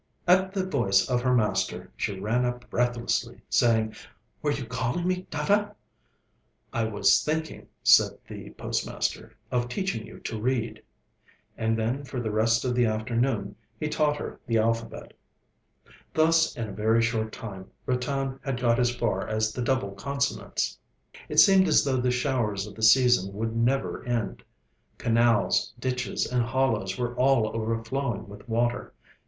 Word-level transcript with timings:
At 0.27 0.51
the 0.51 0.65
voice 0.65 1.07
of 1.07 1.21
her 1.21 1.35
master, 1.35 1.91
she 1.95 2.19
ran 2.19 2.43
up 2.43 2.67
breathlessly, 2.71 3.41
saying: 3.51 3.93
'Were 4.41 4.49
you 4.51 4.65
calling 4.65 5.07
me, 5.07 5.27
Dada?' 5.29 5.73
'I 6.73 6.85
was 6.85 7.23
thinking,' 7.23 7.67
said 7.83 8.13
the 8.27 8.49
postmaster, 8.55 9.37
'of 9.51 9.69
teaching 9.69 10.07
you 10.07 10.17
to 10.21 10.41
read,' 10.41 10.81
and 11.55 11.77
then 11.77 12.03
for 12.03 12.19
the 12.19 12.31
rest 12.31 12.65
of 12.65 12.73
the 12.73 12.87
afternoon 12.87 13.55
he 13.79 13.89
taught 13.89 14.17
her 14.17 14.39
the 14.47 14.57
alphabet. 14.57 15.13
Dada 15.13 15.13
= 15.13 15.13
elder 15.13 15.17
brother. 15.85 16.03
Thus, 16.15 16.55
in 16.57 16.67
a 16.69 16.73
very 16.73 17.03
short 17.03 17.31
time, 17.31 17.69
Ratan 17.85 18.39
had 18.43 18.59
got 18.59 18.79
as 18.79 18.95
far 18.95 19.27
as 19.27 19.51
the 19.53 19.61
double 19.61 19.91
consonants. 19.91 20.79
It 21.29 21.37
seemed 21.37 21.67
as 21.67 21.85
though 21.85 21.97
the 22.01 22.09
showers 22.09 22.65
of 22.65 22.73
the 22.73 22.81
season 22.81 23.35
would 23.35 23.55
never 23.55 24.03
end. 24.03 24.41
Canals, 24.97 25.73
ditches, 25.77 26.25
and 26.25 26.41
hollows 26.41 26.97
were 26.97 27.15
all 27.17 27.55
overflowing 27.55 28.27
with 28.27 28.49
water. 28.49 28.95